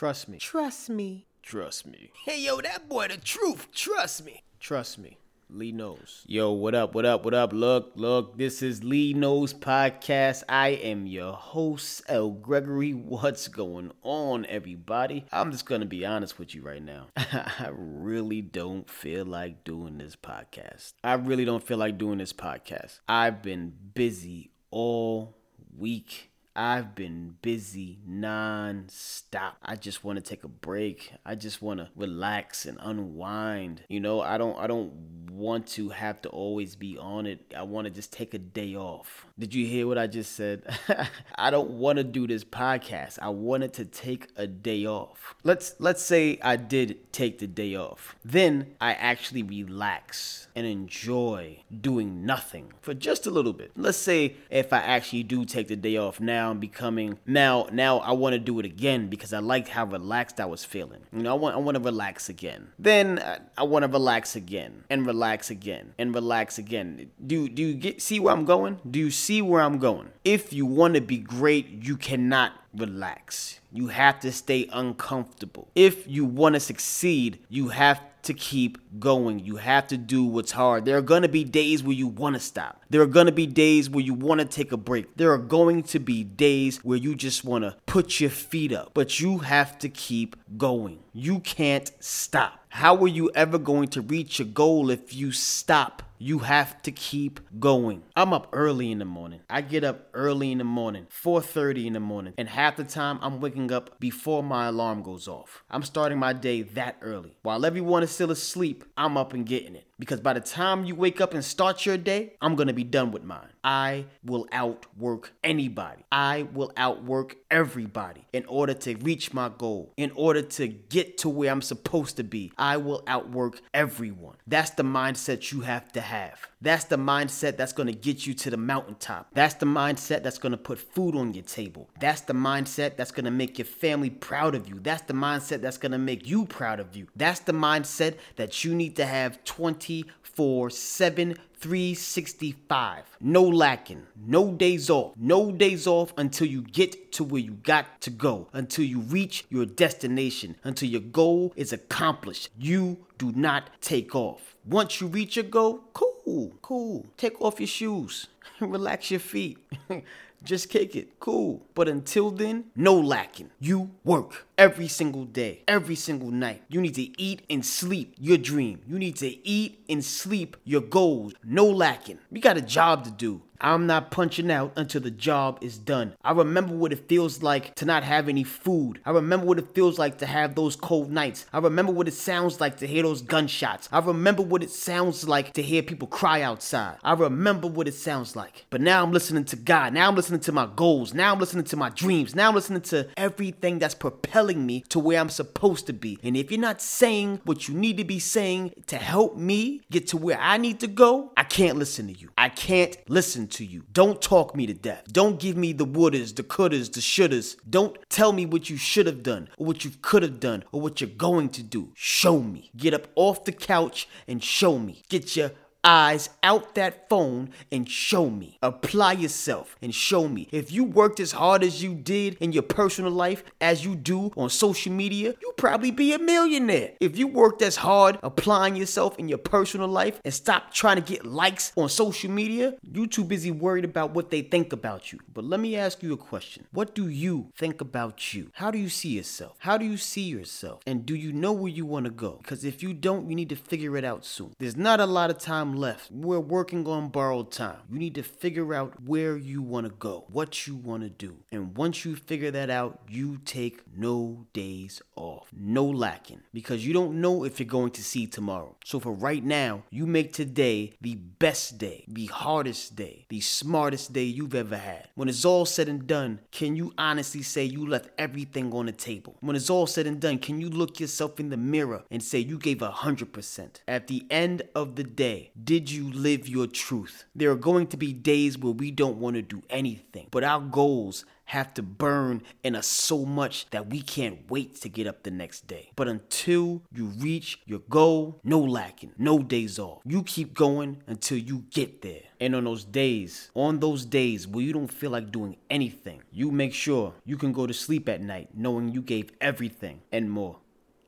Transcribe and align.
Trust 0.00 0.30
me. 0.30 0.38
Trust 0.38 0.88
me. 0.88 1.26
Trust 1.42 1.86
me. 1.86 2.10
Hey, 2.24 2.40
yo, 2.40 2.62
that 2.62 2.88
boy, 2.88 3.08
the 3.08 3.18
truth. 3.18 3.68
Trust 3.74 4.24
me. 4.24 4.42
Trust 4.58 4.98
me. 4.98 5.18
Lee 5.50 5.72
knows. 5.72 6.24
Yo, 6.26 6.52
what 6.52 6.74
up? 6.74 6.94
What 6.94 7.04
up? 7.04 7.22
What 7.22 7.34
up? 7.34 7.52
Look, 7.52 7.92
look. 7.96 8.38
This 8.38 8.62
is 8.62 8.82
Lee 8.82 9.12
Knows 9.12 9.52
Podcast. 9.52 10.42
I 10.48 10.68
am 10.68 11.06
your 11.06 11.34
host, 11.34 12.00
L. 12.08 12.30
Gregory. 12.30 12.92
What's 12.92 13.46
going 13.48 13.92
on, 14.02 14.46
everybody? 14.46 15.26
I'm 15.30 15.52
just 15.52 15.66
gonna 15.66 15.84
be 15.84 16.06
honest 16.06 16.38
with 16.38 16.54
you 16.54 16.62
right 16.62 16.82
now. 16.82 17.08
I 17.18 17.68
really 17.70 18.40
don't 18.40 18.88
feel 18.88 19.26
like 19.26 19.64
doing 19.64 19.98
this 19.98 20.16
podcast. 20.16 20.94
I 21.04 21.12
really 21.12 21.44
don't 21.44 21.62
feel 21.62 21.76
like 21.76 21.98
doing 21.98 22.16
this 22.16 22.32
podcast. 22.32 23.00
I've 23.06 23.42
been 23.42 23.74
busy 23.92 24.50
all 24.70 25.36
week. 25.76 26.29
I've 26.60 26.94
been 26.94 27.36
busy 27.40 28.00
non-stop. 28.06 29.56
I 29.62 29.76
just 29.76 30.04
want 30.04 30.22
to 30.22 30.22
take 30.22 30.44
a 30.44 30.48
break. 30.48 31.10
I 31.24 31.34
just 31.34 31.62
want 31.62 31.80
to 31.80 31.88
relax 31.96 32.66
and 32.66 32.76
unwind. 32.82 33.82
You 33.88 34.00
know, 34.00 34.20
I 34.20 34.36
don't 34.36 34.58
I 34.58 34.66
don't 34.66 34.92
want 35.30 35.68
to 35.68 35.88
have 35.88 36.20
to 36.20 36.28
always 36.28 36.76
be 36.76 36.98
on 36.98 37.24
it. 37.24 37.54
I 37.56 37.62
want 37.62 37.86
to 37.86 37.90
just 37.90 38.12
take 38.12 38.34
a 38.34 38.38
day 38.38 38.74
off. 38.74 39.26
Did 39.38 39.54
you 39.54 39.64
hear 39.64 39.86
what 39.86 39.96
I 39.96 40.06
just 40.06 40.32
said? 40.32 40.64
I 41.36 41.50
don't 41.50 41.70
want 41.70 41.96
to 41.96 42.04
do 42.04 42.26
this 42.26 42.44
podcast. 42.44 43.18
I 43.22 43.30
wanted 43.30 43.72
to 43.74 43.86
take 43.86 44.28
a 44.36 44.46
day 44.46 44.84
off. 44.84 45.36
Let's 45.42 45.76
let's 45.78 46.02
say 46.02 46.38
I 46.42 46.56
did 46.56 47.10
take 47.10 47.38
the 47.38 47.46
day 47.46 47.74
off. 47.74 48.16
Then 48.22 48.74
I 48.82 48.92
actually 48.92 49.42
relax 49.42 50.48
and 50.54 50.66
enjoy 50.66 51.62
doing 51.80 52.26
nothing 52.26 52.74
for 52.82 52.92
just 52.92 53.26
a 53.26 53.30
little 53.30 53.54
bit. 53.54 53.70
Let's 53.76 53.96
say 53.96 54.34
if 54.50 54.74
I 54.74 54.80
actually 54.80 55.22
do 55.22 55.46
take 55.46 55.68
the 55.68 55.76
day 55.76 55.96
off 55.96 56.20
now 56.20 56.49
I'm 56.50 56.58
becoming 56.58 57.18
now 57.26 57.68
now 57.72 57.98
I 57.98 58.12
want 58.12 58.34
to 58.34 58.38
do 58.38 58.58
it 58.58 58.66
again 58.66 59.08
because 59.08 59.32
I 59.32 59.38
liked 59.38 59.68
how 59.68 59.84
relaxed 59.86 60.40
I 60.40 60.46
was 60.46 60.64
feeling. 60.64 61.00
You 61.12 61.22
know, 61.22 61.30
I 61.30 61.38
want 61.38 61.56
I 61.56 61.58
want 61.58 61.76
to 61.76 61.82
relax 61.82 62.28
again. 62.28 62.68
Then 62.78 63.18
uh, 63.18 63.38
I, 63.56 63.62
I 63.62 63.64
want 63.64 63.84
to 63.84 63.88
relax 63.88 64.36
again 64.36 64.84
and 64.90 65.06
relax 65.06 65.50
again 65.50 65.94
and 65.98 66.14
relax 66.14 66.58
again. 66.58 67.10
Do 67.24 67.48
do 67.48 67.62
you 67.62 67.74
get 67.74 68.02
see 68.02 68.20
where 68.20 68.34
I'm 68.34 68.44
going? 68.44 68.80
Do 68.90 68.98
you 68.98 69.10
see 69.10 69.42
where 69.42 69.62
I'm 69.62 69.78
going? 69.78 70.10
If 70.24 70.52
you 70.52 70.66
want 70.66 70.94
to 70.94 71.00
be 71.00 71.18
great, 71.18 71.84
you 71.84 71.96
cannot 71.96 72.52
relax. 72.74 73.60
You 73.72 73.88
have 73.88 74.20
to 74.20 74.32
stay 74.32 74.68
uncomfortable. 74.72 75.68
If 75.74 76.06
you 76.06 76.24
want 76.24 76.54
to 76.54 76.60
succeed, 76.60 77.38
you 77.48 77.68
have 77.68 78.00
to 78.24 78.34
keep 78.34 78.78
going. 78.98 79.38
You 79.40 79.56
have 79.56 79.86
to 79.88 79.96
do 79.96 80.24
what's 80.24 80.52
hard. 80.52 80.84
There 80.84 80.96
are 80.96 81.02
going 81.02 81.22
to 81.22 81.28
be 81.28 81.44
days 81.44 81.82
where 81.82 81.94
you 81.94 82.06
want 82.06 82.34
to 82.34 82.40
stop. 82.40 82.82
There 82.90 83.00
are 83.02 83.06
going 83.06 83.26
to 83.26 83.32
be 83.32 83.46
days 83.46 83.88
where 83.88 84.04
you 84.04 84.14
want 84.14 84.40
to 84.40 84.46
take 84.46 84.72
a 84.72 84.76
break. 84.76 85.16
There 85.16 85.32
are 85.32 85.38
going 85.38 85.82
to 85.84 85.98
be 85.98 86.24
days 86.24 86.78
where 86.78 86.98
you 86.98 87.14
just 87.14 87.44
want 87.44 87.64
to 87.64 87.76
put 87.86 88.20
your 88.20 88.30
feet 88.30 88.72
up, 88.72 88.92
but 88.94 89.20
you 89.20 89.38
have 89.38 89.78
to 89.80 89.88
keep 89.88 90.36
going. 90.58 90.98
You 91.12 91.40
can't 91.40 91.90
stop. 92.00 92.64
How 92.68 92.96
are 93.02 93.08
you 93.08 93.30
ever 93.34 93.58
going 93.58 93.88
to 93.88 94.00
reach 94.00 94.38
your 94.38 94.48
goal 94.48 94.90
if 94.90 95.14
you 95.14 95.32
stop? 95.32 96.02
You 96.22 96.40
have 96.40 96.82
to 96.82 96.92
keep 96.92 97.40
going. 97.58 98.02
I'm 98.14 98.34
up 98.34 98.48
early 98.52 98.92
in 98.92 98.98
the 98.98 99.06
morning. 99.06 99.40
I 99.48 99.62
get 99.62 99.84
up 99.84 100.10
early 100.12 100.52
in 100.52 100.58
the 100.58 100.64
morning, 100.64 101.06
4:30 101.08 101.86
in 101.86 101.94
the 101.94 102.00
morning, 102.00 102.34
and 102.36 102.46
half 102.46 102.76
the 102.76 102.84
time 102.84 103.18
I'm 103.22 103.40
waking 103.40 103.72
up 103.72 103.98
before 103.98 104.42
my 104.42 104.66
alarm 104.66 105.02
goes 105.02 105.26
off. 105.26 105.64
I'm 105.70 105.82
starting 105.82 106.18
my 106.18 106.34
day 106.34 106.60
that 106.60 106.98
early. 107.00 107.38
While 107.40 107.64
everyone 107.64 108.02
is 108.02 108.10
still 108.10 108.30
asleep, 108.30 108.84
I'm 108.98 109.16
up 109.16 109.32
and 109.32 109.46
getting 109.46 109.74
it. 109.74 109.86
Because 110.00 110.18
by 110.18 110.32
the 110.32 110.40
time 110.40 110.86
you 110.86 110.94
wake 110.94 111.20
up 111.20 111.34
and 111.34 111.44
start 111.44 111.84
your 111.84 111.98
day, 111.98 112.32
I'm 112.40 112.56
gonna 112.56 112.72
be 112.72 112.84
done 112.84 113.12
with 113.12 113.22
mine. 113.22 113.50
I 113.62 114.06
will 114.24 114.48
outwork 114.50 115.32
anybody. 115.44 116.02
I 116.10 116.48
will 116.54 116.72
outwork 116.78 117.36
everybody 117.50 118.24
in 118.32 118.46
order 118.46 118.72
to 118.72 118.96
reach 118.96 119.34
my 119.34 119.50
goal, 119.50 119.92
in 119.98 120.10
order 120.14 120.40
to 120.40 120.68
get 120.68 121.18
to 121.18 121.28
where 121.28 121.52
I'm 121.52 121.60
supposed 121.60 122.16
to 122.16 122.24
be. 122.24 122.50
I 122.56 122.78
will 122.78 123.02
outwork 123.06 123.60
everyone. 123.74 124.36
That's 124.46 124.70
the 124.70 124.82
mindset 124.82 125.52
you 125.52 125.60
have 125.60 125.92
to 125.92 126.00
have. 126.00 126.48
That's 126.62 126.84
the 126.84 126.96
mindset 126.96 127.58
that's 127.58 127.74
gonna 127.74 127.92
get 127.92 128.26
you 128.26 128.32
to 128.34 128.50
the 128.50 128.56
mountaintop. 128.56 129.28
That's 129.34 129.54
the 129.54 129.66
mindset 129.66 130.22
that's 130.22 130.38
gonna 130.38 130.56
put 130.56 130.78
food 130.78 131.14
on 131.14 131.34
your 131.34 131.44
table. 131.44 131.90
That's 132.00 132.22
the 132.22 132.32
mindset 132.32 132.96
that's 132.96 133.12
gonna 133.12 133.30
make 133.30 133.58
your 133.58 133.66
family 133.66 134.10
proud 134.10 134.54
of 134.54 134.66
you. 134.66 134.80
That's 134.80 135.02
the 135.02 135.14
mindset 135.14 135.60
that's 135.60 135.78
gonna 135.78 135.98
make 135.98 136.26
you 136.26 136.46
proud 136.46 136.80
of 136.80 136.96
you. 136.96 137.08
That's 137.14 137.40
the 137.40 137.52
mindset 137.52 138.16
that 138.36 138.64
you 138.64 138.74
need 138.74 138.96
to 138.96 139.04
have 139.04 139.42
24 139.90 140.70
7 140.70 141.36
365. 141.58 143.04
No 143.20 143.42
lacking, 143.42 144.06
no 144.16 144.52
days 144.52 144.88
off, 144.88 145.12
no 145.18 145.52
days 145.52 145.86
off 145.86 146.14
until 146.16 146.46
you 146.46 146.62
get 146.62 147.12
to 147.12 147.24
where 147.24 147.42
you 147.42 147.52
got 147.52 148.00
to 148.00 148.10
go, 148.10 148.48
until 148.54 148.84
you 148.84 149.00
reach 149.00 149.44
your 149.50 149.66
destination, 149.66 150.56
until 150.64 150.88
your 150.88 151.02
goal 151.02 151.52
is 151.56 151.72
accomplished. 151.72 152.48
You 152.58 153.04
do 153.18 153.32
not 153.32 153.68
take 153.82 154.14
off. 154.14 154.56
Once 154.64 155.00
you 155.00 155.08
reach 155.08 155.36
your 155.36 155.44
goal, 155.44 155.82
cool, 155.92 156.54
cool. 156.62 157.06
Take 157.18 157.40
off 157.42 157.60
your 157.60 157.66
shoes, 157.66 158.28
relax 158.60 159.10
your 159.10 159.20
feet. 159.20 159.58
Just 160.42 160.70
kick 160.70 160.96
it. 160.96 161.20
Cool. 161.20 161.66
But 161.74 161.88
until 161.88 162.30
then, 162.30 162.64
no 162.74 162.94
lacking. 162.94 163.50
You 163.58 163.90
work 164.04 164.46
every 164.56 164.88
single 164.88 165.24
day, 165.24 165.62
every 165.68 165.94
single 165.94 166.30
night. 166.30 166.62
You 166.68 166.80
need 166.80 166.94
to 166.94 167.20
eat 167.20 167.42
and 167.50 167.64
sleep 167.64 168.14
your 168.18 168.38
dream. 168.38 168.80
You 168.86 168.98
need 168.98 169.16
to 169.16 169.46
eat 169.46 169.84
and 169.88 170.04
sleep 170.04 170.56
your 170.64 170.80
goals. 170.80 171.34
No 171.44 171.66
lacking. 171.66 172.18
We 172.30 172.40
got 172.40 172.56
a 172.56 172.62
job 172.62 173.04
to 173.04 173.10
do. 173.10 173.42
I'm 173.60 173.86
not 173.86 174.10
punching 174.10 174.50
out 174.50 174.72
until 174.76 175.00
the 175.00 175.10
job 175.10 175.58
is 175.60 175.78
done. 175.78 176.14
I 176.24 176.32
remember 176.32 176.74
what 176.74 176.92
it 176.92 177.08
feels 177.08 177.42
like 177.42 177.74
to 177.76 177.84
not 177.84 178.02
have 178.04 178.28
any 178.28 178.44
food. 178.44 179.00
I 179.04 179.10
remember 179.10 179.46
what 179.46 179.58
it 179.58 179.74
feels 179.74 179.98
like 179.98 180.18
to 180.18 180.26
have 180.26 180.54
those 180.54 180.76
cold 180.76 181.10
nights. 181.10 181.46
I 181.52 181.58
remember 181.58 181.92
what 181.92 182.08
it 182.08 182.14
sounds 182.14 182.60
like 182.60 182.78
to 182.78 182.86
hear 182.86 183.02
those 183.02 183.22
gunshots. 183.22 183.88
I 183.92 183.98
remember 183.98 184.42
what 184.42 184.62
it 184.62 184.70
sounds 184.70 185.28
like 185.28 185.52
to 185.54 185.62
hear 185.62 185.82
people 185.82 186.08
cry 186.08 186.42
outside. 186.42 186.96
I 187.04 187.12
remember 187.12 187.68
what 187.68 187.88
it 187.88 187.94
sounds 187.94 188.34
like. 188.36 188.66
But 188.70 188.80
now 188.80 189.02
I'm 189.02 189.12
listening 189.12 189.44
to 189.46 189.56
God. 189.56 189.92
Now 189.92 190.08
I'm 190.08 190.16
listening 190.16 190.40
to 190.40 190.52
my 190.52 190.68
goals. 190.74 191.14
Now 191.14 191.32
I'm 191.32 191.40
listening 191.40 191.64
to 191.64 191.76
my 191.76 191.90
dreams. 191.90 192.34
Now 192.34 192.48
I'm 192.48 192.54
listening 192.54 192.82
to 192.82 193.08
everything 193.16 193.78
that's 193.78 193.94
propelling 193.94 194.64
me 194.66 194.82
to 194.88 194.98
where 194.98 195.20
I'm 195.20 195.28
supposed 195.28 195.86
to 195.86 195.92
be. 195.92 196.18
And 196.22 196.36
if 196.36 196.50
you're 196.50 196.60
not 196.60 196.80
saying 196.80 197.40
what 197.44 197.68
you 197.68 197.74
need 197.74 197.96
to 197.98 198.04
be 198.04 198.18
saying 198.18 198.74
to 198.86 198.96
help 198.96 199.36
me 199.36 199.82
get 199.90 200.06
to 200.08 200.16
where 200.16 200.38
I 200.38 200.56
need 200.56 200.80
to 200.80 200.86
go, 200.86 201.32
can't 201.50 201.76
listen 201.76 202.06
to 202.06 202.18
you. 202.18 202.30
I 202.38 202.48
can't 202.48 202.96
listen 203.10 203.48
to 203.48 203.64
you. 203.64 203.84
Don't 203.92 204.22
talk 204.22 204.56
me 204.56 204.66
to 204.66 204.72
death. 204.72 205.04
Don't 205.12 205.38
give 205.38 205.56
me 205.56 205.72
the 205.72 205.84
wouldas, 205.84 206.36
the 206.36 206.44
couldas, 206.44 206.92
the 206.92 207.00
shouldas. 207.00 207.56
Don't 207.68 207.98
tell 208.08 208.32
me 208.32 208.46
what 208.46 208.70
you 208.70 208.76
should 208.76 209.06
have 209.06 209.22
done 209.22 209.48
or 209.58 209.66
what 209.66 209.84
you 209.84 209.90
could 210.00 210.22
have 210.22 210.40
done 210.40 210.64
or 210.72 210.80
what 210.80 211.00
you're 211.00 211.10
going 211.10 211.50
to 211.50 211.62
do. 211.62 211.90
Show 211.94 212.40
me. 212.40 212.70
Get 212.76 212.94
up 212.94 213.08
off 213.16 213.44
the 213.44 213.52
couch 213.52 214.08
and 214.28 214.42
show 214.42 214.78
me. 214.78 215.02
Get 215.08 215.36
your 215.36 215.50
eyes 215.84 216.30
out 216.42 216.74
that 216.74 217.08
phone 217.08 217.50
and 217.72 217.88
show 217.88 218.28
me. 218.30 218.58
Apply 218.62 219.12
yourself 219.12 219.76
and 219.80 219.94
show 219.94 220.28
me. 220.28 220.48
If 220.52 220.70
you 220.72 220.84
worked 220.84 221.20
as 221.20 221.32
hard 221.32 221.62
as 221.62 221.82
you 221.82 221.94
did 221.94 222.36
in 222.40 222.52
your 222.52 222.62
personal 222.62 223.10
life 223.10 223.42
as 223.60 223.84
you 223.84 223.94
do 223.94 224.30
on 224.36 224.50
social 224.50 224.92
media, 224.92 225.34
you 225.40 225.52
probably 225.56 225.90
be 225.90 226.12
a 226.12 226.18
millionaire. 226.18 226.92
If 227.00 227.18
you 227.18 227.26
worked 227.26 227.62
as 227.62 227.76
hard 227.76 228.18
applying 228.22 228.76
yourself 228.76 229.18
in 229.18 229.28
your 229.28 229.38
personal 229.38 229.88
life 229.88 230.20
and 230.24 230.32
stop 230.34 230.72
trying 230.72 230.96
to 230.96 231.02
get 231.02 231.24
likes 231.24 231.72
on 231.76 231.88
social 231.88 232.30
media, 232.30 232.74
you 232.82 233.06
too 233.06 233.24
busy 233.24 233.50
worried 233.50 233.84
about 233.84 234.12
what 234.12 234.30
they 234.30 234.42
think 234.42 234.72
about 234.72 235.12
you. 235.12 235.18
But 235.32 235.44
let 235.44 235.60
me 235.60 235.76
ask 235.76 236.02
you 236.02 236.12
a 236.12 236.16
question. 236.16 236.66
What 236.72 236.94
do 236.94 237.08
you 237.08 237.52
think 237.56 237.80
about 237.80 238.34
you? 238.34 238.50
How 238.54 238.70
do 238.70 238.78
you 238.78 238.88
see 238.88 239.10
yourself? 239.10 239.56
How 239.60 239.78
do 239.78 239.84
you 239.84 239.96
see 239.96 240.22
yourself? 240.22 240.82
And 240.86 241.06
do 241.06 241.14
you 241.14 241.32
know 241.32 241.52
where 241.52 241.72
you 241.72 241.86
want 241.86 242.04
to 242.04 242.10
go? 242.10 242.38
Because 242.42 242.64
if 242.64 242.82
you 242.82 242.92
don't, 242.92 243.28
you 243.28 243.34
need 243.34 243.48
to 243.48 243.56
figure 243.56 243.96
it 243.96 244.04
out 244.04 244.24
soon. 244.24 244.52
There's 244.58 244.76
not 244.76 245.00
a 245.00 245.06
lot 245.06 245.30
of 245.30 245.38
time 245.38 245.69
left. 245.76 246.10
We're 246.10 246.40
working 246.40 246.86
on 246.86 247.08
borrowed 247.08 247.52
time. 247.52 247.78
You 247.90 247.98
need 247.98 248.14
to 248.16 248.22
figure 248.22 248.74
out 248.74 249.02
where 249.02 249.36
you 249.36 249.62
want 249.62 249.86
to 249.86 249.92
go, 249.92 250.26
what 250.28 250.66
you 250.66 250.76
want 250.76 251.02
to 251.02 251.08
do. 251.08 251.36
And 251.50 251.76
once 251.76 252.04
you 252.04 252.16
figure 252.16 252.50
that 252.50 252.70
out, 252.70 253.00
you 253.08 253.38
take 253.44 253.82
no 253.96 254.46
days 254.52 255.02
off, 255.16 255.48
no 255.52 255.84
lacking, 255.84 256.40
because 256.52 256.86
you 256.86 256.92
don't 256.92 257.20
know 257.20 257.44
if 257.44 257.58
you're 257.58 257.66
going 257.66 257.90
to 257.92 258.04
see 258.04 258.26
tomorrow. 258.26 258.76
So 258.84 259.00
for 259.00 259.12
right 259.12 259.44
now, 259.44 259.84
you 259.90 260.06
make 260.06 260.32
today 260.32 260.94
the 261.00 261.14
best 261.14 261.78
day, 261.78 262.04
the 262.08 262.26
hardest 262.26 262.96
day, 262.96 263.26
the 263.28 263.40
smartest 263.40 264.12
day 264.12 264.24
you've 264.24 264.54
ever 264.54 264.76
had. 264.76 265.08
When 265.14 265.28
it's 265.28 265.44
all 265.44 265.66
said 265.66 265.88
and 265.88 266.06
done, 266.06 266.40
can 266.50 266.76
you 266.76 266.92
honestly 266.98 267.42
say 267.42 267.64
you 267.64 267.86
left 267.86 268.10
everything 268.18 268.72
on 268.72 268.86
the 268.86 268.92
table? 268.92 269.36
When 269.40 269.56
it's 269.56 269.70
all 269.70 269.86
said 269.86 270.06
and 270.06 270.20
done, 270.20 270.38
can 270.38 270.60
you 270.60 270.68
look 270.68 271.00
yourself 271.00 271.40
in 271.40 271.50
the 271.50 271.56
mirror 271.56 272.04
and 272.10 272.22
say 272.22 272.38
you 272.38 272.58
gave 272.58 272.78
100%? 272.78 273.80
At 273.86 274.06
the 274.06 274.24
end 274.30 274.62
of 274.74 274.96
the 274.96 275.04
day, 275.04 275.50
Did 275.64 275.90
you 275.90 276.10
live 276.12 276.48
your 276.48 276.68
truth? 276.68 277.24
There 277.34 277.50
are 277.50 277.56
going 277.56 277.88
to 277.88 277.96
be 277.96 278.12
days 278.12 278.56
where 278.56 278.72
we 278.72 278.90
don't 278.92 279.16
want 279.16 279.34
to 279.34 279.42
do 279.42 279.62
anything, 279.68 280.28
but 280.30 280.44
our 280.44 280.60
goals 280.60 281.24
have 281.46 281.74
to 281.74 281.82
burn 281.82 282.42
in 282.62 282.76
us 282.76 282.86
so 282.86 283.24
much 283.24 283.68
that 283.70 283.90
we 283.90 284.00
can't 284.00 284.48
wait 284.48 284.80
to 284.80 284.88
get 284.88 285.08
up 285.08 285.24
the 285.24 285.30
next 285.30 285.66
day. 285.66 285.90
But 285.96 286.06
until 286.06 286.82
you 286.94 287.06
reach 287.06 287.60
your 287.66 287.80
goal, 287.80 288.40
no 288.44 288.60
lacking, 288.60 289.12
no 289.18 289.40
days 289.40 289.76
off. 289.78 290.02
You 290.06 290.22
keep 290.22 290.54
going 290.54 291.02
until 291.08 291.38
you 291.38 291.64
get 291.70 292.02
there. 292.02 292.22
And 292.38 292.54
on 292.54 292.64
those 292.64 292.84
days, 292.84 293.50
on 293.54 293.80
those 293.80 294.04
days 294.04 294.46
where 294.46 294.64
you 294.64 294.72
don't 294.72 294.92
feel 294.92 295.10
like 295.10 295.32
doing 295.32 295.56
anything, 295.68 296.22
you 296.30 296.52
make 296.52 296.72
sure 296.72 297.14
you 297.24 297.36
can 297.36 297.52
go 297.52 297.66
to 297.66 297.74
sleep 297.74 298.08
at 298.08 298.22
night 298.22 298.50
knowing 298.54 298.90
you 298.90 299.02
gave 299.02 299.32
everything 299.40 300.02
and 300.12 300.30
more. 300.30 300.58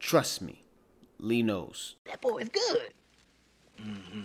Trust 0.01 0.43
me, 0.43 0.65
Lee 1.19 1.43
knows. 1.43 1.95
That 2.07 2.21
boy 2.21 2.39
is 2.39 2.49
good. 2.49 2.93
Mm-hmm. 3.81 4.23